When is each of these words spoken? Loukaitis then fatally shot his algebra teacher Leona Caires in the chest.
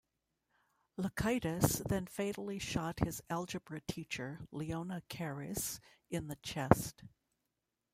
Loukaitis 0.97 1.87
then 1.87 2.07
fatally 2.07 2.57
shot 2.57 3.01
his 3.01 3.21
algebra 3.29 3.81
teacher 3.81 4.39
Leona 4.51 5.03
Caires 5.09 5.79
in 6.09 6.27
the 6.27 6.37
chest. 6.37 7.03